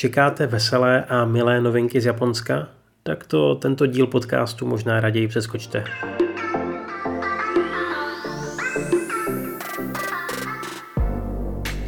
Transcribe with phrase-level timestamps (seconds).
[0.00, 2.68] Čekáte veselé a milé novinky z Japonska?
[3.02, 5.84] Tak to tento díl podcastu možná raději přeskočte.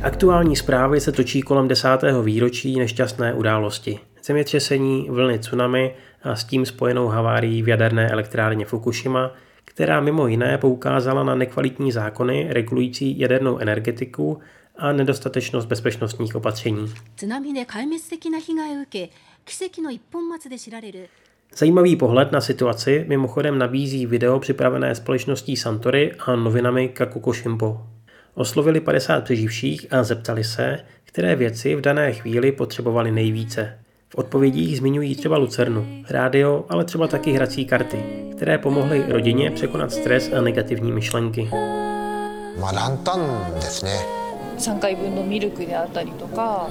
[0.03, 3.99] Aktuální zprávy se točí kolem desátého výročí nešťastné události.
[4.25, 9.35] Zemětřesení, vlny tsunami a s tím spojenou havárií v jaderné elektrárně Fukushima,
[9.65, 14.41] která mimo jiné poukázala na nekvalitní zákony regulující jadernou energetiku
[14.81, 16.93] a nedostatečnost bezpečnostních opatření.
[21.57, 27.81] Zajímavý pohled na situaci mimochodem nabízí video připravené společností Santory a novinami Kakuko Shimpo.
[28.35, 33.79] Oslovili 50 přeživších a zeptali se, které věci v dané chvíli potřebovali nejvíce.
[34.09, 38.05] V odpovědích zmiňují třeba lucernu, rádio, ale třeba taky hrací karty,
[38.37, 41.51] které pomohly rodině překonat stres a negativní myšlenky.
[44.60, 46.70] 3回分のミルクであったりとか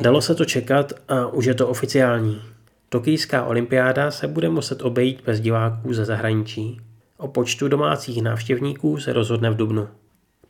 [0.00, 2.42] Dalo se to čekat a už je to oficiální.
[2.88, 6.80] Tokijská olympiáda se bude muset obejít bez diváků ze zahraničí.
[7.16, 9.88] O počtu domácích návštěvníků se rozhodne v Dubnu.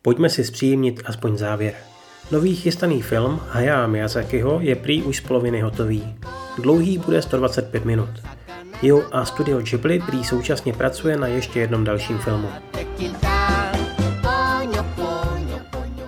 [0.01, 1.73] Pojďme si zpříjemnit aspoň závěr.
[2.31, 6.15] Nový chystaný film Hayao Miyazakiho je prý už z poloviny hotový.
[6.61, 8.09] Dlouhý bude 125 minut.
[8.81, 12.49] Jo a studio Ghibli prý současně pracuje na ještě jednom dalším filmu.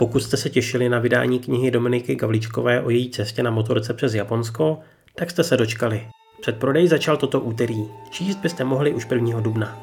[0.00, 4.14] Pokud jste se těšili na vydání knihy Dominiky Gavličkové o její cestě na motorce přes
[4.14, 4.78] Japonsko,
[5.14, 6.08] tak jste se dočkali.
[6.40, 7.84] Předprodej začal toto úterý.
[8.10, 9.40] Číst byste mohli už 1.
[9.40, 9.78] dubna.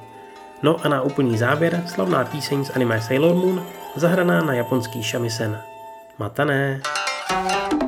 [0.64, 3.64] No a na úplný závěr slavná píseň z anime Sailor Moon,
[3.96, 5.60] zahraná na japonský shamisen.
[6.20, 6.82] Matané!
[7.30, 7.87] thank you